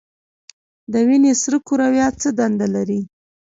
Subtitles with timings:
[0.91, 2.99] د وینې سره کرویات څه دنده لري؟